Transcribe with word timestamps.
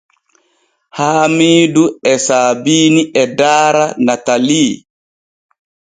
Haamiidu 0.97 1.83
e 2.11 2.13
Sabiini 2.25 3.01
e 3.21 3.23
daara 3.37 3.85
Natalii. 4.05 4.73